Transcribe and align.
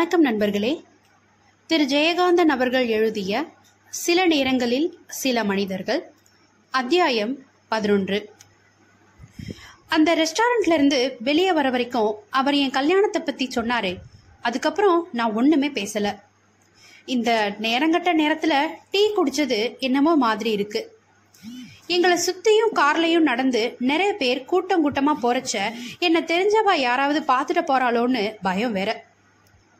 வணக்கம் 0.00 0.24
நண்பர்களே. 0.24 0.82
திரு 1.66 1.84
ஜெயகாந்தன் 1.84 2.48
அவர்கள் 2.48 2.86
எழுதிய 2.86 3.44
சில 3.88 4.26
நேரங்களில் 4.26 4.98
சில 5.06 5.44
மனிதர்கள். 5.44 6.12
அத்தியாயம் 6.70 7.38
பதினொன்று. 7.68 8.32
அந்த 9.88 10.16
ரெஸ்டாரண்ட்ல 10.16 10.72
இருந்து 10.72 11.16
வெளியே 11.20 11.52
வர 11.52 11.70
வரைக்கும் 11.70 12.14
அவர் 12.30 12.54
என் 12.54 12.70
கல்யாணத்தை 12.70 13.22
பத்தி 13.22 13.48
சொன்னாரு. 13.54 13.96
அதுக்கப்புறம் 14.42 15.08
நான் 15.12 15.32
ஒண்ணுமே 15.32 15.68
பேசல. 15.68 16.20
இந்த 17.04 17.54
நேரங்கட்ட 17.60 18.14
நேரத்துல 18.18 18.66
டீ 18.90 19.14
குடிச்சது 19.14 19.78
என்னமோ 19.78 20.16
மாதிரி 20.16 20.50
இருக்கு. 20.50 20.98
எங்களை 21.86 22.18
சுத்தியும் 22.18 22.74
கார்லயும் 22.74 23.20
நடந்து 23.20 23.76
நிறைய 23.78 24.12
பேர் 24.12 24.44
கூட்டம் 24.44 24.90
கூட்டமா 24.90 25.14
போறச்ச 25.22 25.72
என்ன 25.98 26.20
தெரிஞ்சவா 26.20 26.74
யாராவது 26.74 27.20
பார்த்துட்டு 27.20 27.66
போறாளோன்னு 27.66 28.36
பயம் 28.42 28.72
வேற. 28.72 29.08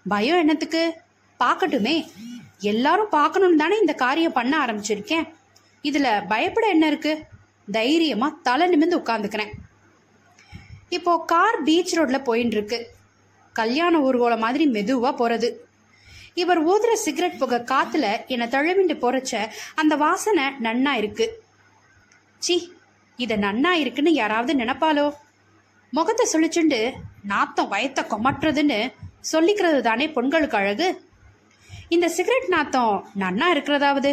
பயம் 0.09 0.39
என்னத்துக்கு? 0.39 0.83
பார்க்கட்டுமே. 1.41 2.11
எல்லாரும் 2.59 3.09
பார்க்கணும்னு 3.09 3.57
தானே 3.57 3.77
இந்த 3.79 3.93
காரியம் 3.93 4.33
பண்ண 4.33 4.67
ஆரம்பிச்சிருக்கேன். 4.67 5.27
இதுல 5.83 6.27
பயப்பட 6.29 6.67
என்ன 6.69 6.87
இருக்கு? 6.87 7.25
தைரியமா 7.71 8.39
தலை 8.43 8.69
நிமிர்ந்து 8.69 8.99
உட்காந்துக்கிறேன் 8.99 9.53
இப்போ 10.89 11.23
கார் 11.27 11.63
பீச் 11.63 11.99
ரோட்ல 11.99 12.19
போயின்னு 12.29 12.57
இருக்கு 12.57 12.91
கல்யாண 13.53 14.01
ஊர்வலம் 14.01 14.39
மாதிரி 14.39 14.65
மெதுவா 14.71 15.11
போறது. 15.19 15.49
இவர் 16.35 16.67
ஊதுற 16.67 16.93
சிகரெட் 16.93 17.39
புகை 17.39 17.59
காத்துல 17.59 18.27
என்னை 18.27 18.47
தழுவிண்டு 18.49 18.97
போறச்ச 19.03 19.51
அந்த 19.75 19.97
வாசனை 19.97 20.45
நன்னா 20.45 20.93
இருக்கு. 20.93 21.43
சி 22.39 22.73
இத 23.17 23.37
நன்னா 23.37 23.71
இருக்குன்னு 23.71 24.13
யாராவது 24.13 24.55
நினைப்பாலோ 24.55 25.13
முகத்தை 25.91 26.27
சுழிச்சுண்டு 26.33 26.93
நாத்தம் 27.23 27.73
வயத்தை 27.73 28.02
கொமட்டுறதுன்னு 28.05 28.93
சொல்லிக்கிறது 29.32 29.80
தானே 29.80 30.07
பொண்களுக்கு 30.09 30.57
அழகு? 30.60 30.88
இந்த 31.88 32.09
சிகரெட் 32.09 32.49
நாத்தம் 32.49 32.95
நன்னா 33.18 33.46
இருக்கிறதாவது? 33.54 34.12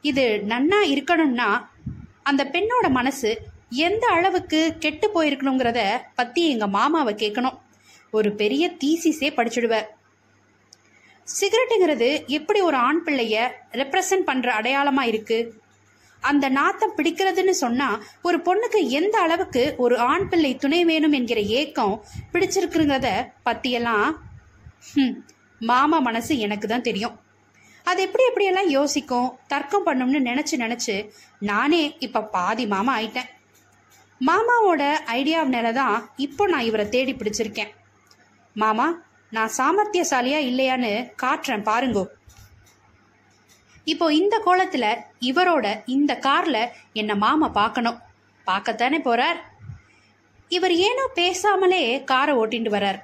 இது 0.00 0.42
நன்னா 0.48 0.78
இருக்கணும்னா 0.94 1.48
அந்த 2.22 2.42
பெண்ணோட 2.44 2.90
மனசு 2.90 3.30
எந்த 3.68 4.06
அளவுக்கு 4.06 4.60
கெட்டு 4.78 5.06
போயிருக்கணுங்கிறத 5.14 5.80
பத்தி 6.14 6.48
எங்க 6.48 6.66
மாமாவை 6.66 7.14
கேட்கணும் 7.14 7.58
ஒரு 8.10 8.32
பெரிய 8.32 8.64
தீசிஸே 8.84 9.28
படிச்சுடுவார் 9.38 9.88
சிகரெட்டுங்கிறது 11.40 12.26
எப்படி 12.26 12.60
ஒரு 12.60 12.76
ஆண் 12.76 13.02
பிள்ளைய 13.06 13.48
ரெப்ரசன்ட் 13.72 14.24
பண்ற 14.24 14.48
அடையாளமா 14.60 15.02
இருக்கு? 15.02 15.38
அந்த 16.28 16.46
நாத்தம் 16.58 16.96
பிடிக்கிறதுன்னு 16.96 17.54
சொன்னா 17.64 17.88
ஒரு 18.22 18.38
பொண்ணுக்கு 18.46 18.80
எந்த 18.98 19.16
அளவுக்கு 19.26 19.62
ஒரு 19.84 19.96
ஆண் 20.10 20.28
பிள்ளை 20.28 20.52
துணை 20.56 20.80
வேணும் 20.90 21.16
என்கிற 21.18 21.40
ஏக்கம் 21.60 21.96
பிடிச்சிருக்குங்கிறத 22.32 23.10
பத்தியெல்லாம் 23.48 24.06
மாமா 25.60 25.98
மனசு 26.08 26.32
எனக்கு 26.46 26.66
தான் 26.68 26.86
தெரியும். 26.88 27.16
அது 27.86 28.00
எப்படி 28.06 28.24
எப்படியெல்லாம் 28.28 28.70
யோசிக்கும் 28.76 29.28
தர்க்கம் 29.52 29.86
பண்ணும்னு 29.86 30.20
நினைச்சு 30.30 30.56
நினைச்சு 30.64 30.94
நானே 31.50 31.82
இப்ப 32.06 32.26
பாதி 32.36 32.64
மாமா 32.74 32.92
ஆயிட்டேன். 32.98 33.28
மாமாவோட 34.20 34.82
ஐடியாவினால 35.18 35.68
தான் 35.80 35.96
இப்போ 36.26 36.46
நான் 36.52 36.68
இவரை 36.70 36.86
தேடி 36.88 37.12
பிடிச்சிருக்கேன். 37.12 37.70
மாமா 38.56 38.86
நான் 39.36 39.54
சாமர்த்தியசாலியா 39.58 40.38
இல்லையான்னு 40.50 40.92
காட்டுறேன் 41.22 41.66
பாருங்கோ. 41.68 42.04
இப்போ 43.84 44.14
இந்த 44.14 44.42
கோலத்துல 44.46 44.96
இவரோட 45.20 45.82
இந்த 45.86 46.18
கார்ல 46.22 46.68
என்ன 46.92 47.14
மாமா 47.14 47.48
பார்க்கணும் 47.48 47.98
பார்க்கத்தானே 48.46 48.98
போறார்? 49.00 49.40
இவர் 50.48 50.72
ஏனோ 50.72 51.10
பேசாமலே 51.14 52.04
காரை 52.04 52.34
ஓட்டிட்டு 52.34 52.74
வரார். 52.76 52.98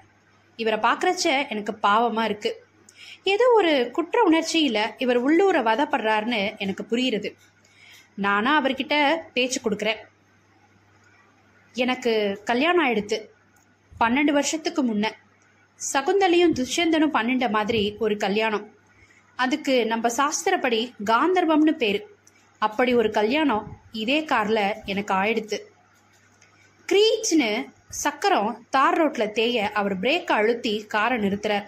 இவரை 0.57 0.79
பார்க்கறச்ச 0.79 1.49
எனக்கு 1.49 1.79
பாவமா 1.83 2.25
இருக்கு. 2.25 2.65
ஏதோ 3.23 3.51
ஒரு 3.55 3.91
குற்ற 3.93 4.31
உணர்ச்சியில 4.31 4.95
இவர் 4.99 5.17
உள்ளூர 5.17 5.63
வதப்படுறாருன்னு 5.63 6.59
எனக்கு 6.59 6.87
புரியுறது. 6.91 7.35
நானா 8.15 8.65
அவர்கிட்ட 8.65 9.17
பேச்சு 9.33 9.61
கொடுக்குறேன். 9.61 9.97
எனக்கு 11.73 12.41
கல்யாணம் 12.45 12.87
ஆயிடுத்து. 12.87 13.29
பன்னெண்டு 14.01 14.31
வருஷத்துக்கு 14.31 14.85
முன்ன 14.85 15.11
சகுந்தலையும் 15.93 16.55
துஷ்யந்தனும் 16.55 17.15
பன்னெண்ட 17.15 17.51
மாதிரி 17.51 17.97
ஒரு 17.99 18.17
கல்யாணம். 18.17 18.76
அதுக்கு 19.37 19.87
நம்ம 19.87 20.09
சாஸ்திரப்படி 20.09 20.93
காந்தர்வம்னு 21.05 21.73
பேரு. 21.73 22.17
அப்படி 22.59 22.95
ஒரு 22.95 23.11
கல்யாணம் 23.11 23.77
இதே 23.93 24.21
கார்ல 24.21 24.75
எனக்கு 24.85 25.15
ஆயிடுத்து. 25.15 25.59
கிரீச்னு 26.89 27.67
சக்கரம் 27.89 28.67
தார் 28.71 28.99
ரோட்ல 29.01 29.31
தேய 29.31 29.71
அவர் 29.73 30.01
பிரேக்கை 30.01 30.33
அழுத்தி 30.33 30.85
காரை 30.85 31.19
நிறுத்துறார். 31.19 31.67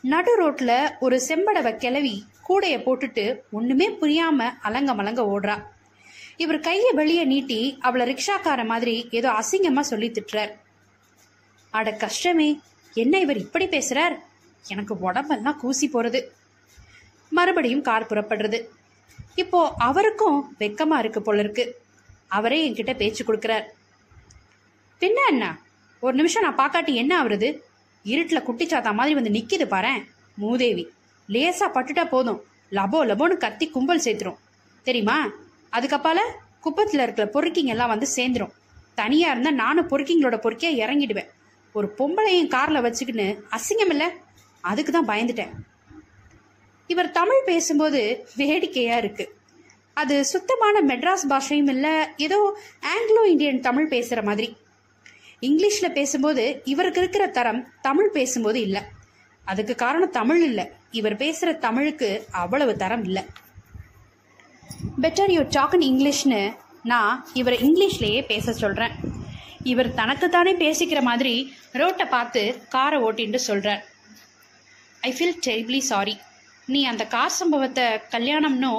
நடு 0.00 0.32
ரோட்ல 0.42 0.90
ஒரு 1.00 1.20
செம்படவை 1.28 1.76
கிளவி 1.76 2.24
கூடைய 2.48 2.76
போட்டுட்டு 2.78 3.40
ஒண்ணுமே 3.50 3.90
புரியாம 3.90 4.50
அலங்க 4.62 4.94
மலங்க 4.94 5.22
ஓடுறா. 5.22 5.62
இவர் 6.36 6.60
கையை 6.60 6.92
வெளியே 6.92 7.24
நீட்டி 7.24 7.76
அவளை 7.80 8.04
ரிக்ஷாக்கார 8.12 8.64
மாதிரி 8.64 9.08
ஏதோ 9.10 9.30
அசிங்கமா 9.30 9.80
சொல்லி 9.80 10.10
திட்டுறார். 10.10 10.52
அட 11.70 11.92
கஷ்டமே 11.92 12.60
என்ன 12.94 13.18
இவர் 13.18 13.36
இப்படி 13.36 13.66
பேசுறார்? 13.66 14.16
எனக்கு 14.68 14.98
உடம்பெல்லாம் 14.98 15.58
கூசி 15.58 15.90
போறது. 15.92 16.22
மறுபடியும் 17.30 17.82
கார் 17.82 18.10
புறப்படுறது. 18.10 18.58
இப்போ 19.34 19.74
அவருக்கும் 19.78 20.38
வெக்கமா 20.58 20.98
இருக்கு 20.98 21.22
போல 21.22 21.40
இருக்கு. 21.40 21.64
அவரே 22.28 22.58
என்கிட்ட 22.68 22.96
பேச்சு 22.96 23.22
கொடுக்கிறார். 23.24 23.66
பின்ன 25.00 25.18
என்ன 25.28 25.44
ஒரு 26.00 26.14
நிமிஷம் 26.14 26.44
நான் 26.46 26.58
பார்க்காட்டி 26.60 26.92
என்ன 26.94 27.12
ஆகுறது 27.22 27.48
இருட்டில் 28.02 28.46
குட்டிச்சாத்தா 28.48 28.92
மாதிரி 28.94 29.14
வந்து 29.14 29.30
நிக்கிது 29.30 29.66
பாரேன் 29.68 30.00
மூதேவி. 30.34 30.84
லேசா 31.28 31.66
பட்டுட்டா 31.74 32.04
போதும். 32.04 32.40
லபோ 32.70 32.98
லபோன்னு 33.10 33.36
கத்தி 33.36 33.66
கும்பல் 33.70 34.04
சேர்த்துரும். 34.04 34.38
தெரியுமா? 34.82 35.28
அதுக்கப்பால 35.72 36.18
குப்பத்தில் 36.60 37.00
இருக்கிற 37.00 37.26
பொறுக்கிங்க 37.34 37.72
எல்லாம் 37.74 37.88
வந்து 37.88 38.06
சேர்ந்துரும். 38.16 38.52
தனியா 38.94 39.30
இருந்தா 39.30 39.50
நானும் 39.50 39.88
பொறுக்கிங்களோட 39.88 40.36
பொறுக்கியா 40.44 40.70
இறங்கிடுவேன். 40.82 41.28
ஒரு 41.72 41.94
பொம்பளையும் 41.98 42.52
கார்ல 42.54 42.78
வச்சுக்கின்னு 42.86 43.26
அசிங்கம் 43.50 43.92
இல்லை 43.94 44.08
அதுக்கு 44.60 44.92
தான் 44.92 45.08
பயந்துட்டேன். 45.08 45.52
இவர் 46.92 47.10
தமிழ் 47.10 47.42
பேசும்போது 47.44 48.00
வேடிக்கையா 48.40 48.96
இருக்கு. 49.02 49.24
அது 49.96 50.14
சுத்தமான 50.32 50.76
மெட்ராஸ் 50.90 51.26
பாஷையும் 51.32 51.70
இல்லை 51.74 51.94
ஏதோ 52.26 52.38
ஆங்கிலோ 52.92 53.22
இந்தியன் 53.32 53.60
தமிழ் 53.66 53.88
பேசுற 53.94 54.20
மாதிரி. 54.28 54.48
இங்கிலீஷில் 55.48 55.96
பேசும்போது 55.98 56.44
இவருக்கு 56.64 57.00
இருக்கிற 57.00 57.24
தரம் 57.38 57.60
தமிழ் 57.82 58.10
பேசும்போது 58.16 58.58
இல்லை. 58.66 58.82
அதுக்கு 59.44 59.74
காரணம் 59.74 60.16
தமிழ் 60.18 60.42
இல்லை. 60.48 60.64
இவர் 60.90 61.16
பேசுகிற 61.16 61.52
தமிழுக்கு 61.66 62.08
அவ்வளவு 62.42 62.72
தரம் 62.82 63.04
இல்லை. 63.04 63.22
பெட்டர் 65.02 65.32
யூ 65.36 65.42
டாக் 65.50 65.74
இன் 65.76 65.86
இங்கிலீஷ்னு 65.90 66.40
நான் 66.82 67.14
இவரை 67.40 67.56
இங்கிலீஷ்லேயே 67.66 68.20
பேச 68.32 68.52
சொல்கிறேன் 68.52 68.94
இவர் 69.62 69.88
தனக்குத்தானே 69.94 70.52
பேசிக்கிற 70.64 71.00
மாதிரி 71.08 71.34
ரோட்டை 71.80 72.06
பார்த்து 72.06 72.42
காரை 72.74 72.98
ஓட்டின்னு 73.06 73.40
சொல்கிறார் 73.48 73.82
ஐ 75.08 75.10
ஃபீல் 75.16 75.38
டெரிப்லி 75.46 75.80
சாரி 75.90 76.14
நீ 76.72 76.80
அந்த 76.84 77.04
கார் 77.14 77.38
சம்பவத்தை 77.40 77.84
கல்யாணம்னோ 78.14 78.72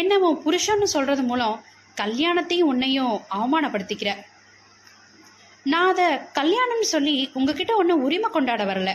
என்னவோ 0.00 0.28
புருஷன்னு 0.44 0.88
சொல்றது 0.94 1.22
மூலம் 1.22 1.56
கல்யாணத்தையும் 1.96 2.70
உன்னையும் 2.72 3.14
அவமானப்படுத்திக்கிற. 3.36 4.10
நான் 5.72 5.90
அதை 5.92 6.06
கல்யாணம்னு 6.38 6.88
சொல்லி 6.94 7.16
உங்ககிட்ட 7.32 7.72
ஒன்றும் 7.76 8.04
உரிமை 8.06 8.30
கொண்டாட 8.30 8.62
வரல. 8.64 8.92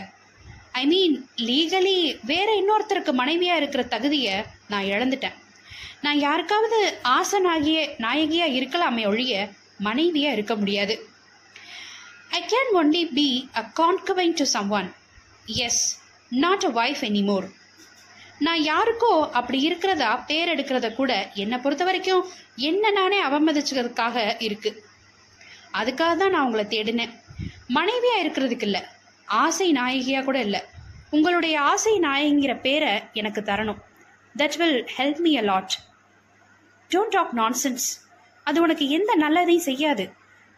ஐ 0.72 0.82
மீன் 0.86 1.14
லீகலி 1.48 1.98
வேற 2.30 2.48
இன்னொருத்தருக்கு 2.60 3.12
மனைவியா 3.20 3.54
இருக்கிற 3.60 3.82
தகுதியை 3.94 4.34
நான் 4.68 4.90
இழந்துட்டேன். 4.94 5.36
நான் 6.00 6.18
யாருக்காவது 6.18 6.80
ஆசனாகிய 7.16 7.78
நாயகியா 8.04 8.48
இருக்கலாமே 8.58 9.04
ஒழிய 9.06 9.34
மனைவியா 9.84 10.30
இருக்க 10.36 10.54
முடியாது. 10.56 10.96
I 12.38 12.40
can 12.52 12.72
only 12.80 13.04
be 13.12 13.28
a 13.56 13.62
concubine 13.80 14.36
to 14.40 14.46
someone 14.70 14.90
as 15.66 15.82
not 16.44 16.64
a 16.64 16.72
wife 16.80 17.02
anymore 17.10 17.46
நான் 18.38 18.60
யாருக்கோ 18.60 19.30
அப்படி 19.30 19.60
இருக்கிறதா 19.60 20.16
பேர் 20.16 20.48
எடுக்கிறத 20.48 20.94
கூட 20.94 21.30
என்னை 21.34 21.58
பொறுத்த 21.58 21.84
வரைக்கும் 21.84 22.24
என்ன 22.56 22.90
நானே 22.90 23.24
அவமதிச்சுக்கிறதுக்காக 23.24 24.42
இருக்கு. 24.42 24.84
அதுக்காக 25.72 26.16
தான் 26.16 26.30
நான் 26.30 26.44
உங்களை 26.44 26.64
தேடினேன். 26.64 27.14
மனைவியா 27.68 28.14
இருக்கிறதுக்கு 28.22 28.62
இல்லை. 28.62 28.82
ஆசை 29.24 29.72
நாயகியா 29.72 30.24
கூட 30.24 30.40
இல்லை. 30.40 30.60
உங்களுடைய 31.10 31.60
ஆசை 31.60 32.00
நாயகிங்கிற 32.00 32.60
பேரை 32.60 33.02
எனக்கு 33.12 33.40
தரணும். 33.40 33.80
That 34.38 34.56
will 34.56 34.88
help 34.96 35.18
me 35.18 35.36
a 35.36 35.40
lot 35.40 35.78
don't 36.90 37.14
talk 37.16 37.34
nonsense 37.34 37.88
அது 38.44 38.62
உனக்கு 38.62 38.88
எந்த 38.88 39.16
நல்லதையும் 39.20 39.66
செய்யாது. 39.68 40.10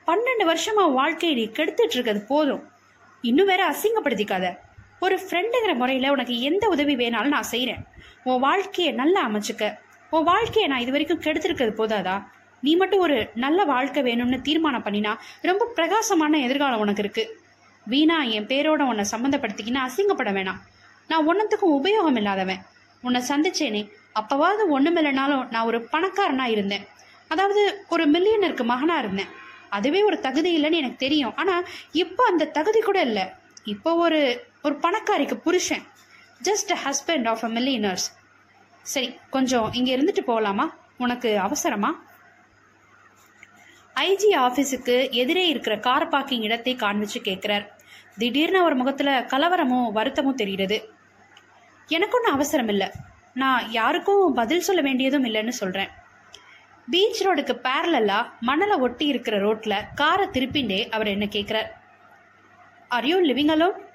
பன்னெண்டு 0.06 0.44
வருஷமா 0.44 0.92
வாழ்க்கையை 0.92 1.38
நீ 1.38 1.52
கெடுத்துட்டு 1.52 1.94
இருக்கிறது 1.96 2.22
போதும். 2.26 2.68
இன்னும் 3.20 3.46
வேற 3.46 3.62
அசிங்கப்படுத்திக்காத. 3.70 4.46
ஒரு 5.04 5.16
ஃப்ரெண்டுங்கிற 5.22 5.72
முறையில் 5.80 6.12
உனக்கு 6.14 6.34
எந்த 6.48 6.64
உதவி 6.68 6.94
வேணாலும் 6.96 7.34
நான் 7.36 7.52
செய்கிறேன் 7.52 7.82
உன் 8.28 8.40
வாழ்க்கையை 8.40 8.92
நல்லா 9.00 9.20
அமைச்சுக்க. 9.28 9.64
உன் 10.10 10.26
வாழ்க்கையை 10.30 10.66
நான் 10.70 10.82
இது 10.84 10.90
வரைக்கும் 10.90 11.22
கெடுத்திருக்கிறது 11.24 11.72
போதாதா? 11.80 12.16
நீ 12.62 12.72
மட்டும் 12.76 13.00
ஒரு 13.00 13.30
நல்ல 13.34 13.64
வாழ்க்கை 13.64 14.02
வேணும்னு 14.02 14.38
தீர்மானம் 14.48 14.84
பண்ணினா 14.84 15.12
ரொம்ப 15.40 15.68
பிரகாசமான 15.76 16.38
எதிர்காலம் 16.38 16.82
உனக்கு 16.84 17.02
இருக்கு. 17.04 17.24
வீணா 17.86 18.22
என் 18.22 18.48
பேரோட 18.50 18.82
உன்னை 18.90 19.04
சம்மந்தப்படுத்திக்கின்னு 19.12 19.84
அசிங்கப்பட 19.86 20.32
வேணாம். 20.38 20.60
நான் 21.08 21.26
ஒன்றத்துக்கும் 21.30 21.76
உபயோகம் 21.78 22.18
இல்லாதவன். 22.20 22.60
உன்னை 23.02 23.20
சந்திச்சேனே 23.28 23.82
அப்பவாவது 24.20 24.62
ஒன்றுமில்லைனாலும் 24.76 25.44
நான் 25.54 25.68
ஒரு 25.70 25.88
பணக்காரனா 25.92 26.46
இருந்தேன். 26.46 26.84
அதாவது 27.28 27.62
ஒரு 27.88 28.04
மில்லியனருக்கு 28.10 28.64
மகனா 28.72 28.98
இருந்தேன். 28.98 29.30
அதுவே 29.76 30.02
ஒரு 30.02 30.20
தகுதி 30.20 30.50
இல்லைன்னு 30.58 30.80
எனக்கு 30.82 31.04
தெரியும். 31.06 31.34
ஆனா 31.36 31.54
இப்போ 31.92 32.22
அந்த 32.24 32.50
தகுதி 32.58 32.80
கூட 32.80 33.00
இல்லை. 33.08 33.24
இப்போ 33.64 33.90
ஒரு 33.94 34.20
ஒரு 34.62 34.74
பணக்காரிக்கு 34.74 35.34
புருஷன் 35.34 35.82
just 36.42 36.72
husband 36.84 37.28
of 37.28 37.44
a 37.44 37.48
millionaires 37.48 38.06
சரி 38.82 39.18
கொஞ்சம் 39.30 39.72
இங்கே 39.72 39.96
இருந்துட்டு 39.96 40.20
போகலாமா 40.20 40.74
உனக்கு 40.98 41.38
அவசரமா? 41.38 42.02
ஐஜி 43.94 44.30
ஆஃபீஸுக்கு 44.36 45.10
எதிரே 45.10 45.48
இருக்கிற 45.48 45.78
கார் 45.78 46.08
பார்க்கிங் 46.08 46.42
இடத்தை 46.42 46.76
காண்பிச்சு 46.76 47.18
கேட்குறார். 47.22 47.66
திடீர்னு 48.18 48.58
அவர் 48.58 48.74
முகத்தில் 48.74 49.06
கலவரமும் 49.06 49.92
வருத்தமும் 49.92 50.34
தெரிகிறது. 50.34 50.92
எனக்கு 51.86 52.16
ஒன்றும் 52.16 52.32
அவசரம் 52.32 52.68
இல்லை. 52.68 52.90
நான் 53.34 53.70
யாருக்கும் 53.70 54.32
பதில் 54.32 54.60
சொல்ல 54.60 54.82
வேண்டியதும் 54.82 55.24
இல்லைன்னு 55.24 55.48
சொல்கிறேன் 55.48 55.88
பீச் 56.90 57.26
ரோடுக்கு 57.26 57.54
பேரலாக 57.66 58.30
மணலை 58.40 58.76
ஒட்டி 58.76 59.06
இருக்கிற 59.06 59.38
ரோட்டில் 59.38 59.84
காரை 59.94 60.26
திருப்பிண்டே 60.26 60.88
அவர் 60.88 61.06
என்ன 61.06 61.24
கேட்குறார். 61.24 61.68
ஆர் 62.88 63.06
யூ 63.06 63.18
லிவிங் 63.20 63.52
அலோன் 63.56 63.88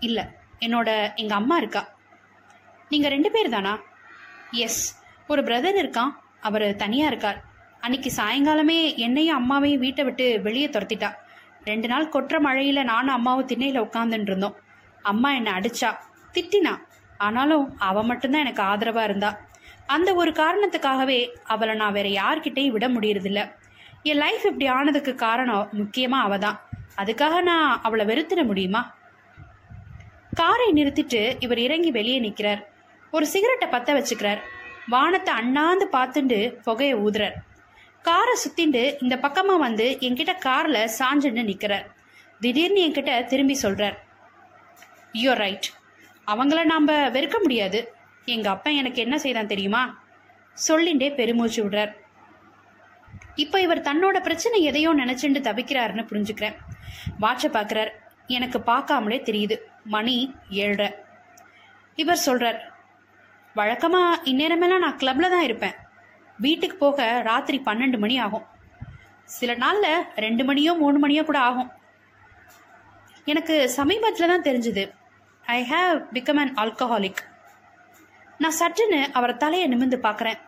இல்லை 0.00 0.24
என்னோட 0.60 1.14
எங்கள் 1.14 1.36
அம்மா 1.36 1.56
இருக்கா. 1.56 1.88
நீங்கள் 2.88 3.10
ரெண்டு 3.10 3.30
பேர் 3.30 3.48
தானா? 3.48 3.78
எஸ் 4.50 5.02
ஒரு 5.28 5.42
பிரதர் 5.42 5.80
இருக்கான் 5.84 6.10
அவர் 6.40 6.76
தனியாக 6.76 7.10
இருக்கார். 7.10 7.44
அன்னைக்கு 7.80 8.12
சாயங்காலமே 8.16 8.96
என்னையும் 8.96 9.38
அம்மாவையும் 9.38 9.78
வீட்டை 9.78 10.04
விட்டு 10.04 10.40
வெளியே 10.42 10.68
துரத்திட்டா. 10.68 11.14
ரெண்டு 11.64 11.88
நாள் 11.88 12.08
கொற்ற 12.08 12.40
மழையில் 12.40 12.84
நானும் 12.84 13.14
அம்மாவும் 13.14 13.44
திண்ணையில் 13.44 13.80
உட்காந்துட்டு 13.80 14.20
இருந்தோம். 14.20 14.56
அம்மா 15.02 15.32
என்னை 15.32 15.52
அடிச்சா 15.52 15.96
திட்டினா. 16.32 16.76
ஆனாலும் 17.18 17.78
அவள் 17.78 18.04
மட்டும்தான் 18.04 18.40
எனக்கு 18.40 18.62
ஆதரவாக 18.62 19.06
இருந்தா. 19.06 19.40
அந்த 19.86 20.14
ஒரு 20.14 20.30
காரணத்துக்காகவே 20.30 21.34
அவளை 21.44 21.74
நான் 21.74 21.92
வேற 21.92 22.08
யார்கிட்டையும் 22.08 22.70
விட 22.70 22.88
முடியறதில்ல. 22.88 23.52
என் 24.02 24.16
லைஃப் 24.16 24.44
இப்படி 24.44 24.66
ஆனதுக்கு 24.66 25.14
காரணம் 25.14 25.68
முக்கியமாக 25.72 26.24
அவள் 26.24 26.38
தான் 26.38 26.60
அதுக்காக 26.96 27.42
நான் 27.42 27.80
அவளை 27.82 28.06
வெறுத்திட 28.06 28.44
முடியுமா? 28.44 28.96
காரை 30.38 30.66
நிறுத்திட்டு 30.72 31.20
இவர் 31.44 31.60
இறங்கி 31.66 31.90
வெளியே 31.90 32.18
நிற்கிறார். 32.18 32.60
ஒரு 33.12 33.26
சிகரெட்டை 33.26 33.68
பத்த 33.74 33.90
வச்சுக்கிறார். 33.96 34.40
வானத்தை 34.94 35.32
அண்ணாந்து 35.40 35.86
பார்த்துண்டு 35.92 36.38
புகையை 36.66 36.96
ஊதுறார். 37.04 37.36
காரை 38.02 38.34
சுத்திண்டு 38.42 38.82
இந்த 39.02 39.14
பக்கமா 39.16 39.54
வந்து 39.66 39.86
என்கிட்ட 40.06 40.32
கார்ல 40.46 40.78
சாஞ்சுன்னு 40.98 41.42
நிக்கிறார். 41.50 41.86
திடீர்னு 42.40 42.80
என்கிட்ட 42.86 43.12
திரும்பி 43.26 43.56
சொல்றார் 43.62 43.96
யூர் 45.22 45.40
ரைட் 45.42 45.68
அவங்கள 46.26 46.60
நாம 46.64 46.94
வெறுக்க 47.14 47.36
முடியாது. 47.44 47.78
எங்க 48.34 48.48
அப்பா 48.50 48.70
எனக்கு 48.80 48.98
என்ன 49.04 49.16
செய்தான் 49.18 49.50
தெரியுமா? 49.52 49.82
சொல்லிண்டே 50.56 51.08
பெருமூச்சு 51.14 51.60
விடுறார். 51.64 51.92
இப்போ 53.44 53.58
இவர் 53.60 53.86
தன்னோட 53.88 54.16
பிரச்சனை 54.20 54.58
எதையோ 54.70 54.90
நினைச்சுண்டு 55.00 55.40
தவிக்கிறாருன்னு 55.48 56.04
புரிஞ்சுக்கிறேன். 56.10 56.56
வாட்சை 57.20 57.50
பார்க்குறார். 57.56 57.90
எனக்கு 58.36 58.58
பார்க்காமலே 58.70 59.18
தெரியுது. 59.28 59.56
மணி 59.94 60.16
ஏழரை 60.62 60.88
இவர் 62.02 62.24
சொல்றார் 62.26 62.58
வழக்கமா 63.56 64.00
இந்நேரமெல்லாம் 64.30 64.84
நான் 64.84 65.00
கிளப்ல 65.00 65.28
தான் 65.34 65.46
இருப்பேன். 65.46 65.76
வீட்டுக்கு 66.38 66.76
போக 66.76 67.06
ராத்திரி 67.28 67.58
பன்னெண்டு 67.66 67.98
மணி 68.04 68.16
ஆகும். 68.26 68.46
சில 69.36 69.54
நாள்ல 69.62 69.86
ரெண்டு 70.24 70.42
மணியோ 70.48 70.72
மூணு 70.82 70.98
மணியோ 71.04 71.22
கூட 71.24 71.38
ஆகும். 71.48 71.70
எனக்கு 73.32 73.54
சமீபத்தில் 73.78 74.32
தான் 74.32 74.46
தெரிஞ்சது 74.48 74.84
I 75.44 75.58
have 75.72 75.96
become 76.16 76.40
an 76.42 76.54
alcoholic 76.62 77.22
நான் 78.42 78.58
சட்டுன்னு 78.60 79.00
அவரை 79.18 79.34
தலையை 79.36 79.66
நிமிந்து 79.72 79.98
பார்க்குறேன். 80.06 80.38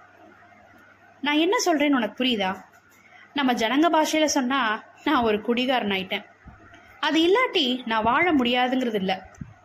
நான் 1.26 1.42
என்ன 1.44 1.56
சொல்றேன்னு 1.66 1.98
உனக்கு 2.00 2.18
புரியுதா? 2.20 2.50
நம்ம 3.38 3.50
ஜனங்க 3.62 3.88
பாஷையில 3.94 4.26
சொன்னா 4.36 4.60
நான் 5.06 5.24
ஒரு 5.28 5.38
குடிகாரன் 5.48 5.94
ஆயிட்டேன் 5.96 6.24
அது 7.06 7.18
இல்லாட்டி 7.26 7.64
நான் 7.90 8.06
வாழ 8.08 8.24
முடியாதுங்கிறது 8.32 8.98
இல்லை 9.02 9.16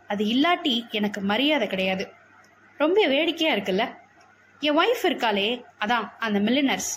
அது 0.08 0.24
இல்லாட்டி 0.24 0.90
எனக்கு 0.90 1.20
மரியாதை 1.20 1.66
கிடையாது. 1.66 2.12
ரொம்ப 2.76 3.06
வேடிக்கையா 3.06 3.54
இருக்குல்ல? 3.54 3.96
என் 4.60 4.78
ஒய்ஃப் 4.78 5.04
இருக்காளே 5.04 5.64
அதான் 5.80 6.10
அந்த 6.18 6.40
மில்லினர்ஸ் 6.40 6.90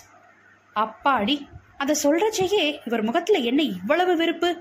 அப்பாடி 0.74 1.48
அதை 1.78 1.96
சொல்றச்சேயே 2.02 2.80
இவர் 2.86 3.02
முகத்துல 3.02 3.38
என்ன 3.38 3.62
இவ்வளவு 3.62 4.16
வெறுப்பு? 4.16 4.60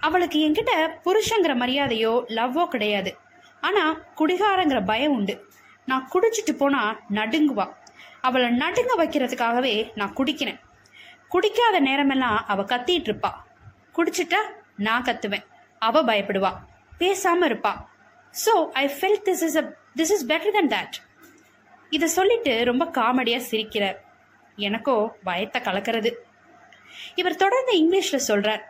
அவளுக்கு 0.00 0.48
என்கிட்ட 0.48 0.70
புருஷங்கிற 1.04 1.54
மரியாதையோ 1.56 2.22
லவ்வோ 2.28 2.68
கிடையாது. 2.68 3.16
ஆனா 3.60 4.00
குடிகாரங்கிற 4.16 4.84
பயம் 4.84 5.12
உண்டு. 5.12 5.46
நான் 5.86 6.08
குடிச்சிட்டு 6.12 6.52
போனா 6.52 7.00
நடுங்குவா. 7.10 7.74
அவளை 8.20 8.50
நடுங்க 8.50 9.04
வைக்கிறதுக்காகவே 9.04 9.90
நான் 9.94 10.14
குடிக்கிறேன். 10.14 10.60
குடிக்காத 11.30 11.78
நேரமெல்லாம் 11.78 12.44
அவ 12.46 12.62
கத்திட்டு 12.62 13.08
இருப்பா. 13.08 13.32
குடிச்சிட்டா 13.96 14.40
நான் 14.76 15.02
கத்துவேன். 15.02 15.44
அவ 15.78 16.02
பயப்படுவா. 16.02 16.56
பேசாமல் 17.00 17.48
இருப்பாள் 17.50 17.80
so 18.34 18.54
I 18.82 18.84
felt 18.96 19.26
this 19.28 19.44
is 19.48 19.58
a 19.62 19.64
this 19.98 20.12
is 20.16 20.24
better 20.32 20.56
than 20.56 20.72
that 20.74 20.96
இதை 21.92 22.06
சொல்லிட்டு 22.16 22.52
ரொம்ப 22.68 22.84
காமெடியாக 22.98 23.48
சிரிக்கிறார். 23.50 23.98
எனக்கோ 24.58 24.96
பயத்தை 25.26 25.58
கலக்கிறது. 25.66 26.10
இவர் 27.20 27.42
தொடர்ந்து 27.42 27.72
இங்கிலீஷில் 27.82 28.26
சொல்கிறார் 28.30 28.62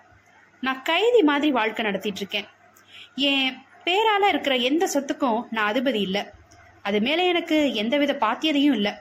நான் 0.62 0.82
கைதி 0.82 1.20
மாதிரி 1.30 1.50
வாழ்க்கை 1.58 1.82
நடத்திட்டு 1.84 2.20
இருக்கேன் 2.22 2.48
என் 3.30 3.56
பேரால 3.86 4.28
இருக்கிற 4.28 4.54
எந்த 4.68 4.84
சொத்துக்கும் 4.94 5.40
நான் 5.54 5.68
அதிபதி 5.72 6.00
இல்லை. 6.08 6.22
அது 6.82 6.98
மேலே 7.06 7.22
எனக்கு 7.32 7.56
எந்தவித 7.82 8.12
பாத்தியதையும் 8.24 8.76
இல்லை. 8.78 8.92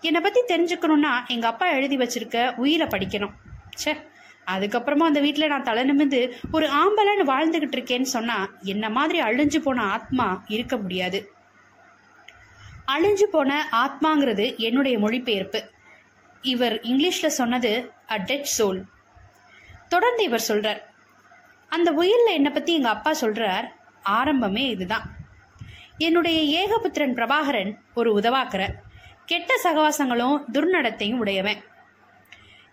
என்னை 0.00 0.20
பற்றி 0.20 0.40
தெரிஞ்சுக்கணும்னா 0.52 1.12
எங்கள் 1.34 1.50
அப்பா 1.50 1.66
எழுதி 1.78 1.96
வச்சிருக்க 1.96 2.38
உயிரை 2.64 2.86
படிக்கணும். 2.94 3.34
ச்சே. 3.76 3.92
அதுக்கப்புறமா 4.46 5.04
அந்த 5.10 5.20
வீட்டில் 5.20 5.48
நான் 5.48 5.62
தலை 5.62 5.90
நிமிந்து 5.90 6.32
ஒரு 6.52 6.66
ஆம்பலன்னு 6.66 7.24
வாழ்ந்துகிட்டு 7.26 7.76
இருக்கேன்னு 7.78 8.02
சொன்னா 8.02 8.50
என்ன 8.62 8.90
மாதிரி 8.90 9.20
அழிஞ்சு 9.20 9.58
போன 9.58 9.82
ஆத்மா 9.82 10.44
இருக்க 10.48 10.76
முடியாது. 10.76 11.32
அழிஞ்சு 12.86 13.22
போன 13.22 13.68
ஆத்மாங்கிறது 13.72 14.56
என்னுடைய 14.56 14.98
மொழிபெயர்ப்பு. 14.98 15.70
இவர் 16.42 16.80
இங்கிலீஷ்ல 16.80 17.26
சொன்னது 17.26 17.92
அ 18.10 18.16
டெட் 18.16 18.52
சோல் 18.58 18.82
தொடர்ந்து 19.88 20.22
இவர் 20.22 20.44
சொல்றார். 20.48 20.80
அந்த 21.68 21.92
உயிரில் 21.92 22.34
என்னை 22.34 22.52
பத்தி 22.52 22.74
எங்க 22.74 22.88
அப்பா 22.88 23.14
சொல்றார் 23.20 23.66
ஆரம்பமே 24.04 24.68
இதுதான். 24.68 25.06
என்னுடைய 25.98 26.38
ஏகபுத்திரன் 26.60 27.14
பிரபாகரன் 27.14 27.78
ஒரு 27.94 28.20
உதவாக்கிற 28.20 28.68
கெட்ட 29.26 29.54
சகவாசங்களும் 29.62 30.38
துர்நடத்தையும் 30.52 31.16
உடையவன். 31.16 31.62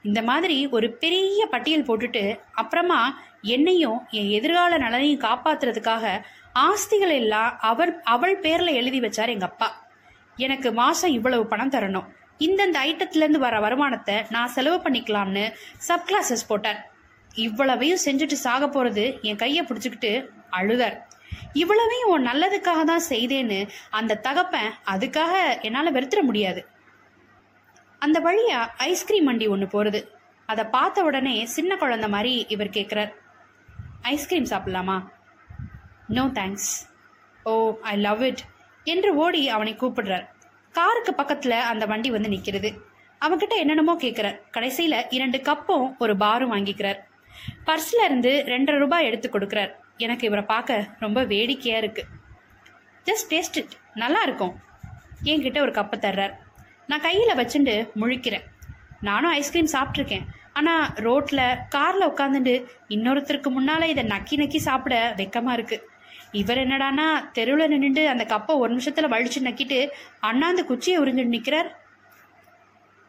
இந்த 0.03 0.21
மாதிரி 0.21 0.67
ஒரு 0.67 0.91
பெரிய 0.91 1.45
பட்டியல் 1.45 1.85
போட்டுட்டு 1.85 2.39
அப்புறமா 2.51 2.99
என்னையும் 3.41 3.99
என் 4.09 4.29
எதிர்கால 4.29 4.77
நலனையும் 4.77 5.23
காப்பாத்துறதுக்காக 5.25 6.21
ஆஸ்திகள் 6.59 7.13
எல்லாம் 7.13 7.57
அவர் 7.59 8.01
அவள் 8.01 8.39
பேர்ல 8.39 8.73
எழுதி 8.73 8.99
வச்சார் 8.99 9.27
எங்க 9.27 9.45
அப்பா. 9.45 9.87
எனக்கு 10.37 10.71
மாசம் 10.73 11.11
இவ்வளவு 11.11 11.45
பணம் 11.45 11.71
தரணும். 11.71 12.07
இந்தந்த 12.39 12.77
ஐட்டத்துல 12.87 13.23
இருந்து 13.23 13.39
வர 13.39 13.59
வருமானத்தை 13.59 14.15
நான் 14.29 14.47
செலவு 14.47 14.77
பண்ணிக்கலாம்னு 14.77 15.51
சப் 15.77 16.07
கிளாஸஸ் 16.07 16.47
போட்டார். 16.47 16.79
இவ்வளவையும் 17.35 18.03
செஞ்சுட்டு 18.05 18.37
சாக 18.45 18.65
போறது 18.65 19.21
என் 19.21 19.35
கையை 19.35 19.65
பிடிச்சுக்கிட்டு 19.65 20.11
அழுதார். 20.51 20.97
இவ்வளவையும் 21.53 22.09
உன் 22.09 22.27
நல்லதுக்காக 22.27 22.83
தான் 22.83 23.07
செய்தேன்னு 23.09 23.69
அந்த 23.89 24.15
தகப்பன் 24.15 24.71
அதுக்காக 24.85 25.61
என்னால 25.61 25.91
வெறுத்துட 25.91 26.21
முடியாது. 26.21 26.61
அந்த 27.99 28.17
வழியா 28.25 28.59
ஐஸ்கிரீம் 28.87 29.27
வண்டி 29.29 29.47
ஒன்று 29.47 29.67
போறது. 29.73 29.99
அதை 30.49 30.63
பார்த்த 30.75 31.03
உடனே 31.03 31.33
சின்ன 31.55 31.71
குழந்தை 31.75 32.07
மாதிரி 32.09 32.33
இவர் 32.47 32.75
கேட்குறார் 32.77 33.11
ஐஸ்கிரீம் 34.01 34.47
சாப்பிடலாமா? 34.51 34.97
No 36.07 36.23
thanks 36.37 36.69
oh 37.43 37.53
I 37.91 37.93
love 37.97 38.21
it 38.21 38.43
என்று 38.83 39.09
ஓடி 39.15 39.41
அவனை 39.55 39.73
கூப்பிடுறார். 39.75 40.25
காருக்கு 40.75 41.11
பக்கத்துல 41.17 41.53
அந்த 41.71 41.83
வண்டி 41.85 42.11
வந்து 42.11 42.29
நிற்கிறது 42.29 42.69
அவன்கிட்ட 43.21 43.55
என்னென்னமோ 43.63 43.95
கேட்கிறார் 43.95 44.37
கடைசியில 44.57 44.95
இரண்டு 45.09 45.37
கப்பும் 45.37 45.87
ஒரு 45.97 46.13
பாரும் 46.17 46.53
வாங்கிக்கிறார். 46.53 46.99
பர்ஸ்ல 47.65 48.05
இருந்து 48.05 48.31
ரெண்டரை 48.45 48.77
ரூபாய் 48.77 49.05
எடுத்து 49.05 49.27
கொடுக்கிறார். 49.29 49.71
எனக்கு 49.97 50.27
இவரை 50.27 50.43
பார்க்க 50.45 50.87
ரொம்ப 50.99 51.19
வேடிக்கையா 51.23 51.77
இருக்கு. 51.77 52.03
ஜஸ்ட் 53.05 53.31
டேஸ்ட் 53.31 53.57
இட் 53.61 53.73
நல்லா 53.93 54.21
இருக்கும். 54.21 54.53
என்கிட்ட 55.23 55.59
ஒரு 55.59 55.71
கப்பை 55.71 55.97
தர்றார். 56.05 56.35
நான் 56.89 57.03
கையில் 57.05 57.39
வச்சுண்டு 57.39 57.74
முழிக்கிறேன். 58.01 58.46
நானும் 59.08 59.34
ஐஸ்கிரீம் 59.39 59.74
சாப்பிட்ருக்கேன் 59.74 60.25
ஆனால் 60.53 60.86
ரோட்டில் 61.05 61.43
காரில் 61.69 62.05
உட்காந்துட்டு 62.12 62.53
இன்னொருத்தருக்கு 62.96 63.50
முன்னால் 63.58 63.91
இதை 63.91 64.03
நக்கி 64.03 64.36
நக்கி 64.41 64.60
சாப்பிட 64.67 64.96
வெக்கமாக 65.17 65.58
இருக்குது 65.58 65.86
இவர் 66.39 66.62
என்னடானா 66.63 67.05
தெருவில் 67.31 67.72
நின்றுட்டு 67.74 68.03
அந்த 68.05 68.24
கப்பை 68.34 68.55
ஒரு 68.62 68.69
நிமிஷத்தில் 68.69 69.12
வலிச்சு 69.13 69.39
நக்கிட்டு 69.48 69.79
அண்ணாந்து 70.29 70.63
குச்சியை 70.65 70.98
உறிஞ்சிட்டு 71.03 71.36
நிற்கிறார் 71.36 71.69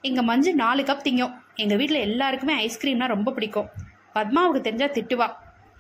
எங்கள் 0.09 0.29
மஞ்சு 0.29 0.53
நாலு 0.55 0.83
கப் 0.83 1.07
திங்கும். 1.07 1.35
எங்கள் 1.55 1.79
வீட்டில் 1.81 2.05
எல்லாருக்குமே 2.09 2.55
ஐஸ்கிரீம்னா 2.67 3.07
ரொம்ப 3.07 3.33
பிடிக்கும். 3.33 3.69
பத்மாவுக்கு 4.15 4.61
தெரிஞ்சால் 4.67 4.97
திட்டுவா. 4.99 5.29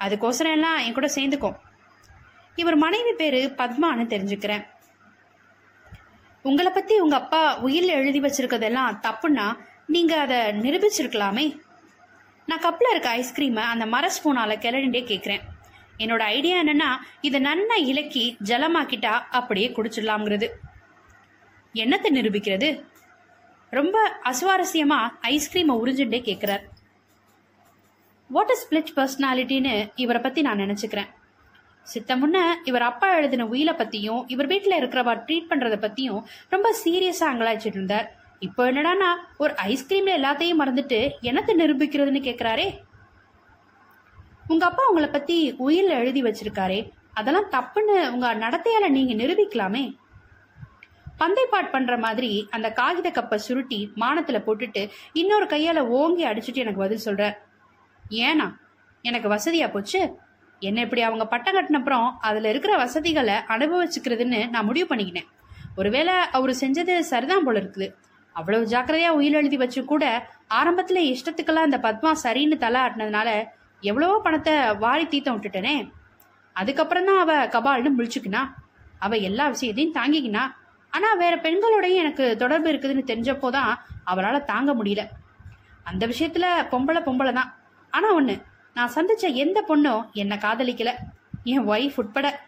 அதுக்கோசரம் 0.04 0.56
எல்லாம் 0.56 0.78
என் 0.78 0.98
கூட 0.98 1.08
சேர்ந்துக்கும். 1.14 1.56
இவர் 2.56 2.76
மனைவி 2.76 3.12
பேர் 3.12 3.40
பத்மான்னு 3.60 4.12
தெரிஞ்சுக்கிறேன். 4.14 4.64
உங்களை 6.42 6.70
பத்தி 6.72 6.94
உங்க 6.98 7.16
அப்பா 7.16 7.58
உயிரில் 7.58 7.98
எழுதி 8.00 8.20
வச்சிருக்கதெல்லாம் 8.20 8.98
தப்புன்னா 9.06 9.46
நீங்க 9.86 10.20
அதை 10.20 10.36
நிரூபிச்சிருக்கலாமே. 10.36 11.44
நான் 12.46 12.60
கப்பில் 12.60 12.90
இருக்க 12.90 13.08
ஐஸ்கிரீமை 13.16 13.64
அந்த 13.72 13.86
மர 13.86 14.10
ஸ்பூனால 14.16 14.54
கிளறிண்டே 14.64 15.02
கேட்குறேன் 15.10 15.44
என்னோட 15.98 16.22
ஐடியா 16.36 16.62
என்னன்னா 16.62 16.90
இதை 17.20 17.42
நன்னா 17.42 17.76
இலக்கி 17.76 18.36
ஜலமாக்கிட்டா 18.44 19.12
அப்படியே 19.38 19.68
குடிச்சிடலாம்ங்கிறது. 19.68 20.48
என்னத்தை 21.74 22.10
நிரூபிக்கிறது? 22.18 22.84
ரொம்ப 23.70 23.96
அசுவாரஸ்யமா 24.24 25.00
ஐஸ்கிரீமை 25.22 25.74
உறிஞ்சுட்டே 25.82 26.20
கேட்குறார் 26.28 26.64
வாட் 28.30 28.50
இஸ் 28.50 28.64
ஸ்பிளிட் 28.64 28.96
பர்சனாலிட்டின்னு 28.96 29.74
இவரை 29.94 30.22
பத்தி 30.22 30.40
நான் 30.42 30.58
நினைச்சுக்கிறேன். 30.58 31.10
சித்தமுன்ன 31.86 32.38
இவர் 32.64 32.82
அப்பா 32.82 33.08
எழுதின 33.16 33.46
உயிலை 33.46 33.74
பத்தியும் 33.74 34.22
இவர் 34.26 34.50
வீட்டில் 34.52 34.78
இருக்கிறவா 34.80 35.14
ட்ரீட் 35.26 35.50
பண்றத 35.50 35.76
பத்தியும் 35.84 36.20
ரொம்ப 36.48 36.68
சீரியஸா 36.82 37.26
அங்கலாய்ச்சிட்டு 37.32 37.78
இருந்தார். 37.78 38.06
இப்போ 38.46 38.62
என்னடானா 38.70 39.08
ஒரு 39.42 39.52
ஐஸ்கிரீம்ல 39.70 40.12
எல்லாத்தையும் 40.20 40.60
மறந்துட்டு 40.62 41.00
என்னத்தை 41.30 41.54
நிரூபிக்கிறதுன்னு 41.62 42.22
கேக்குறாரே? 42.28 42.68
உங்க 44.52 44.64
அப்பா 44.66 44.84
உங்களை 44.90 45.08
பத்தி 45.08 45.36
உயிரில் 45.64 45.98
எழுதி 46.02 46.22
வச்சிருக்காரே 46.22 46.78
அதெல்லாம் 47.18 47.50
தப்புன்னு 47.56 47.96
உங்க 48.14 48.26
நடத்தையால 48.44 48.88
நீங்க 48.88 49.14
நிரூபிக்கலாமே? 49.22 49.84
பந்தைப்பாட் 51.22 51.72
பண்ற 51.72 51.94
மாதிரி 51.98 52.32
அந்த 52.50 52.68
காகித 52.72 53.08
கப்பை 53.10 53.38
சுருட்டி 53.46 53.80
மானத்துல 54.02 54.38
போட்டுட்டு 54.46 54.82
இன்னொரு 55.12 55.46
கையால 55.46 55.80
ஓங்கி 55.98 56.24
அடிச்சுட்டு 56.26 56.62
எனக்கு 56.64 56.84
பதில் 56.84 57.06
சொல்ற. 57.06 57.24
ஏனா 58.26 58.46
எனக்கு 59.04 59.28
வசதியா 59.34 59.68
போச்சு? 59.72 60.00
என்ன 60.60 60.80
இப்படி 60.80 61.02
அவங்க 61.02 61.26
பட்டம் 61.26 61.56
கட்டினப்புறம் 61.56 62.10
அதுல 62.20 62.48
இருக்கிற 62.48 62.76
வசதிகளை 62.76 63.34
அனுபவிச்சுக்கிறதுன்னு 63.34 64.48
நான் 64.48 64.64
முடிவு 64.64 64.94
பண்ணிக்கினேன். 64.94 65.28
ஒருவேளை 65.76 66.14
அவரு 66.14 66.54
செஞ்சது 66.60 66.98
சரிதான் 66.98 67.44
போல 67.44 67.60
இருக்குது. 67.60 67.94
அவ்வளவு 68.32 68.66
ஜாக்கிரதையா 68.66 69.08
உயிர் 69.08 69.34
எழுதி 69.34 69.56
வச்சு 69.56 69.84
கூட 69.84 70.26
ஆரம்பத்துல 70.54 71.00
இஷ்டத்துக்கெல்லாம் 71.12 71.68
அந்த 71.68 71.78
பத்மா 71.78 72.12
சரின்னு 72.22 72.56
தலை 72.56 72.80
ஆட்டினதுனால 72.80 73.44
எவ்வளவோ 73.80 74.20
பணத்தை 74.20 74.74
வாரி 74.74 75.04
தீத்த 75.04 75.28
விட்டுட்டனே. 75.30 75.92
அதுக்கப்புறம் 76.52 77.04
தான் 77.04 77.18
அவ 77.18 77.46
கபால்னு 77.46 77.90
முழிச்சுக்கினா. 77.98 78.42
அவ 78.98 79.16
எல்லா 79.16 79.48
விஷயத்தையும் 79.48 79.94
தாங்கிக்கினா. 79.94 80.42
ஆனா 80.90 81.14
வேற 81.14 81.36
பெண்களோடையும் 81.36 82.00
எனக்கு 82.02 82.36
தொடர்பு 82.36 82.72
இருக்குதுன்னு 82.72 83.10
தெரிஞ்சப்போதான் 83.10 83.74
அவளால 84.06 84.44
தாங்க 84.44 84.74
முடியல. 84.74 85.02
அந்த 85.82 86.06
விஷயத்துல 86.06 86.46
பொம்பளை 86.70 87.00
பொம்பளை 87.02 87.32
தான் 87.32 87.54
ஆனா 87.90 88.14
ஒண்ணு 88.14 88.42
நான் 88.80 88.92
சந்திச்ச 88.94 89.34
எந்த 89.34 89.64
பொண்ணும் 89.68 90.12
என்னை 90.12 90.36
காதலிக்கல. 90.36 90.94
என் 91.44 91.68
ஒய்ஃப் 91.68 91.92
உட்பட. 91.96 92.40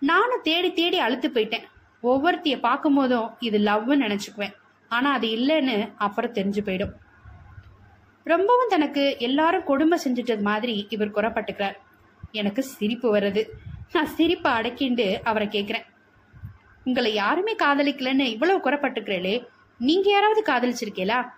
நானும் 0.00 0.40
தேடி 0.42 0.72
தேடி 0.72 0.98
அழுத்து 0.98 1.28
போயிட்டேன். 1.28 1.62
ஒவ்வொருத்திய 2.02 2.60
பார்க்கும் 2.60 2.94
போதும் 2.94 3.36
இது 3.38 3.58
லவ்னு 3.58 4.00
நினைச்சுக்குவேன். 4.04 4.54
ஆனா 4.88 5.12
அது 5.12 5.28
இல்லைன்னு 5.28 5.92
அப்புறம் 5.96 6.32
தெரிஞ்சு 6.32 6.60
போயிடும். 6.64 6.92
ரொம்பவும் 8.24 8.68
தனக்கு 8.68 9.16
எல்லாரும் 9.18 9.64
கொடுமை 9.64 9.98
செஞ்சுட்டது 10.04 10.40
மாதிரி 10.40 10.86
இவர் 10.88 11.12
குறப்பட்டுக்கிறார். 11.12 11.74
எனக்கு 12.32 12.62
சிரிப்பு 12.62 13.16
வருது. 13.16 13.48
நான் 13.92 14.06
சிரிப்பை 14.06 14.52
அடக்கிண்டு 14.52 15.22
அவரை 15.22 15.48
கேட்குறேன் 15.48 15.86
உங்களை 16.84 17.14
யாருமே 17.14 17.54
காதலிக்கலன்னு 17.54 18.18
இவ்வளவு 18.18 18.70
குறப்பட்டுக்கிறீங்களே 18.70 19.46
நீங்க 19.78 20.10
யாராவது 20.10 20.42
காதலிச்சிருக்கீங்களா? 20.52 21.28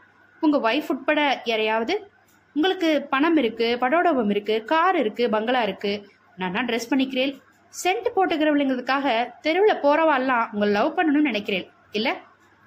உங்க 0.40 0.72
ஒய்ஃப் 0.72 0.88
உட்பட 0.88 1.42
யாரையாவது? 1.44 2.11
உங்களுக்கு 2.54 3.06
பணம் 3.10 3.36
இருக்கு 3.36 3.76
படோடபம் 3.80 4.30
இருக்கு 4.30 4.64
கார் 4.64 4.98
இருக்கு 4.98 5.30
பங்களா 5.30 5.62
இருக்கு. 5.62 6.10
நான் 6.36 6.54
ட்ரெஸ் 6.54 6.90
பண்ணிக்கிறேன். 6.90 7.40
சென்ட் 7.84 8.06
போட்டுக்கிறவளுங்கிறதுக்காக 8.16 9.28
தெருவில் 9.40 9.82
போறவாள்லாம் 9.82 10.48
உங்களை 10.52 10.74
லவ் 10.74 10.98
பண்ணணும்னு 10.98 11.28
நினைக்கிறேன். 11.30 11.70
இல்ல? 11.92 12.20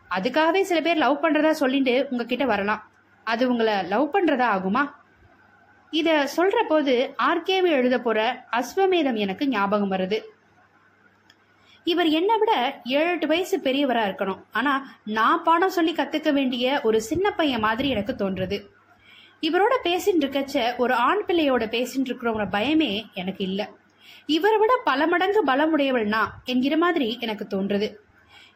அதுக்காகவே 0.09 0.61
சில 0.61 0.81
பேர் 0.81 0.97
லவ் 0.97 1.23
பண்றதா 1.23 1.49
சொல்லிட்டு 1.49 2.07
உங்ககிட்ட 2.09 2.45
வரலாம். 2.45 2.91
அது 3.23 3.49
உங்களை 3.49 3.83
லவ் 3.83 4.15
பண்றதா 4.15 4.47
ஆகுமா? 4.55 4.91
இத 5.89 6.27
சொல்ற 6.37 6.63
போது 6.67 7.15
ஆர்கேவி 7.23 7.69
எழுத 7.69 7.99
போற 7.99 8.45
அஸ்வமேதம் 8.51 9.15
எனக்கு 9.15 9.47
ஞாபகம் 9.47 9.91
வருது. 9.91 10.21
இவர் 11.83 12.07
என்னை 12.07 12.37
விட 12.37 12.81
ஏழு 12.83 13.11
எட்டு 13.11 13.27
வயசு 13.27 13.57
பெரியவரா 13.57 14.05
இருக்கணும். 14.05 14.41
ஆனா 14.51 14.87
நான் 15.05 15.43
பாடம் 15.43 15.69
சொல்லி 15.69 15.93
கத்துக்க 15.93 16.33
வேண்டிய 16.33 16.81
ஒரு 16.83 17.01
சின்ன 17.01 17.31
பையன் 17.31 17.59
மாதிரி 17.59 17.89
எனக்கு 17.89 18.15
தோன்றுது. 18.17 18.63
இவரோட 19.41 19.73
பேசிட்டு 19.83 20.23
இருக்கச்ச 20.23 20.77
ஒரு 20.77 20.93
ஆண் 20.93 21.23
பிள்ளையோட 21.27 21.63
பேசிட்டு 21.75 22.07
இருக்கிறவங்க 22.09 22.47
பயமே 22.51 23.13
எனக்கு 23.13 23.43
இல்ல. 23.43 23.69
இவரை 24.25 24.57
விட 24.57 24.73
பல 24.83 25.07
மடங்கு 25.07 25.45
பலமுடையவள்னா 25.45 26.21
என்கிற 26.45 26.77
மாதிரி 26.77 27.17
எனக்கு 27.19 27.45
தோன்றுது. 27.49 27.95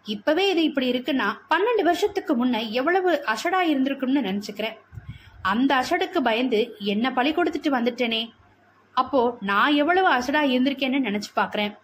இப்பவே 0.06 0.50
இது 0.50 0.64
இப்படி 0.64 0.92
இருக்குன்னா 0.92 1.28
பன்னெண்டு 1.50 1.84
வருஷத்துக்கு 1.84 2.46
முன்ன 2.46 2.70
எவ்வளவு 2.70 3.24
அசடா 3.28 3.60
இருந்திருக்கும்னு 3.72 4.26
நினைச்சுக்கிறேன். 4.30 4.78
அந்த 5.42 5.72
அசடுக்கு 5.76 6.20
பயந்து 6.20 6.76
என்ன 6.78 7.14
பழி 7.14 7.32
கொடுத்துட்டு 7.32 7.70
வந்துட்டேனே? 7.78 8.30
அப்போ 8.94 9.38
நான் 9.42 9.74
எவ்வளவு 9.74 10.10
அசடா 10.14 10.42
இருந்திருக்கேன்னு 10.54 11.06
நினைச்சு 11.08 11.32
பாக்குறேன். 11.36 11.78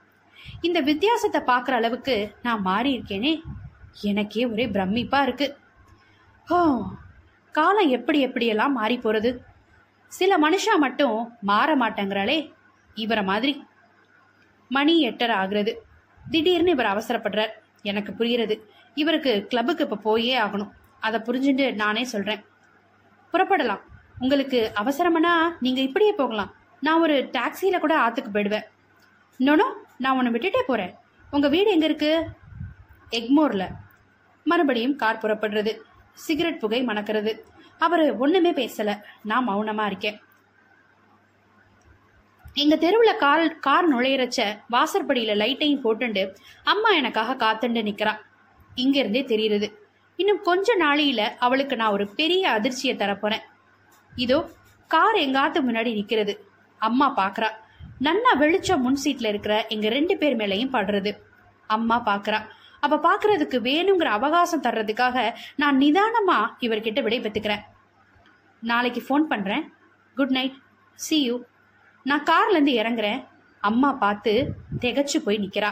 இந்த 0.61 0.79
வித்தியாசத்தை 0.79 1.41
பார்க்குற 1.41 1.71
அளவுக்கு 1.71 2.31
நான் 2.41 2.61
மாறி 2.61 2.97
இருக்கேனே 2.97 3.41
எனக்கே 4.01 4.45
ஒரே 4.45 4.65
பிரமிப்பா 4.65 5.21
இருக்கு. 5.21 5.57
ஓ 6.47 6.57
காலம் 7.55 7.89
எப்படி 7.89 8.27
எப்படியெல்லாம் 8.27 8.69
மாறி 8.69 8.97
போறது? 8.97 9.38
சில 10.07 10.38
மனுஷா 10.38 10.77
மட்டும் 10.77 11.38
மாற 11.41 11.77
மாட்டேங்கிறாளே 11.77 12.51
இவரை 12.95 13.24
மாதிரி. 13.24 13.65
மணி 14.69 15.00
எட்டரை 15.01 15.35
ஆகுறது. 15.35 15.75
திடீர்னு 16.31 16.71
இவர் 16.71 16.85
அவசரப்படுறார். 16.85 17.50
எனக்கு 17.81 18.12
புரியுறது 18.12 18.59
இவருக்கு 18.95 19.45
கிளப்புக்கு 19.47 19.83
இப்போ 19.83 19.95
போயே 19.95 20.39
ஆகணும். 20.39 20.71
அதை 21.00 21.19
புரிஞ்சுட்டு 21.19 21.74
நானே 21.74 22.03
சொல்றேன். 22.03 22.45
புறப்படலாம். 23.33 23.81
உங்களுக்கு 24.19 24.71
அவசரம்னா 24.75 25.33
நீங்க 25.59 25.81
இப்படியே 25.81 26.12
போகலாம். 26.12 26.53
நான் 26.81 27.01
ஒரு 27.01 27.29
டாக்ஸியில 27.31 27.79
கூட 27.79 28.07
ஆத்துக்கு 28.07 28.33
போயிடுவேன். 28.33 28.67
நோனோ 29.38 29.67
நான் 29.97 30.17
உன்னை 30.17 30.31
விட்டுட்டே 30.31 30.62
போறேன். 30.67 30.95
உங்க 31.31 31.47
வீடு 31.47 31.71
எங்க 31.71 31.85
இருக்கு? 31.85 32.25
எக்மோர்ல. 33.12 33.67
மறுபடியும் 34.43 34.95
கார் 34.95 35.21
புறப்படுறது. 35.21 35.79
சிகரெட் 36.15 36.60
புகை 36.60 36.79
மணக்கிறது. 36.86 37.31
அவரு 37.77 38.05
ஒண்ணுமே 38.17 38.51
பேசல. 38.51 39.00
நான் 39.24 39.48
மௌனமா 39.48 39.86
இருக்கேன். 39.86 40.19
எங்க 42.53 42.75
தெருவுல 42.75 43.17
கார் 43.17 43.60
கார் 43.60 43.88
நுழையிறச்ச 43.95 44.39
வாசற்படியில 44.72 45.31
லைட்டையும் 45.41 45.81
போட்டுண்டு 45.84 46.22
அம்மா 46.63 46.89
எனக்காக 46.89 47.36
காத்துண்டு 47.36 47.81
நிக்கிறா. 47.89 48.13
இங்க 48.75 49.00
இருந்தே 49.00 49.24
தெரியுது 49.24 49.67
இன்னும் 50.15 50.41
கொஞ்ச 50.41 50.75
நாளையில 50.75 51.22
அவளுக்கு 51.39 51.75
நான் 51.75 51.91
ஒரு 51.91 52.07
பெரிய 52.07 52.50
அதிர்ச்சியை 52.50 52.95
தரப்போறேன். 52.95 53.43
இதோ 54.15 54.50
கார் 54.88 55.15
எங்காத்து 55.15 55.60
முன்னாடி 55.67 55.91
நிக்கிறது. 56.00 56.34
அம்மா 56.77 57.07
பாக்குறா. 57.15 57.50
நன்னா 58.01 58.38
வெளிச்சம் 58.38 58.81
முன் 58.81 58.98
சீட்ல 59.03 59.27
இருக்கிற 59.27 59.65
எங்க 59.67 59.89
ரெண்டு 59.89 60.17
பேர் 60.17 60.36
மேலையும் 60.36 60.74
படுறது. 60.74 61.17
அம்மா 61.67 62.01
பாக்குறா. 62.05 62.39
அவ 62.79 62.98
பாக்குறதுக்கு 63.08 63.58
வேணுங்கிற 63.70 64.10
அவகாசம் 64.17 64.63
தர்றதுக்காக 64.63 65.34
நான் 65.55 65.77
நிதானமா 65.77 66.38
இவர்கிட்ட 66.60 67.01
விடை 67.01 67.20
பெற்றுக்கிறேன் 67.20 67.63
நாளைக்கு 68.62 69.01
ஃபோன் 69.08 69.24
பண்றேன். 69.24 69.74
குட் 70.15 70.32
நைட் 70.32 70.58
சி 70.94 71.24
யூ 71.24 71.44
நான் 72.03 72.24
கார்ல 72.24 72.50
இருந்து 72.50 72.72
இறங்குறேன். 72.72 73.25
அம்மா 73.60 73.91
பார்த்து 73.91 74.53
திகைச்சு 74.79 75.17
போய் 75.24 75.39
நிக்கிறா. 75.39 75.72